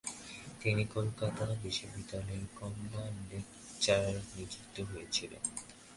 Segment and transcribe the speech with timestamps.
[0.61, 5.43] তিনি কলকাতা বিশ্ববিদ্যালয়ের কমলা লেকচারার নিযুক্ত হয়েছিলেন।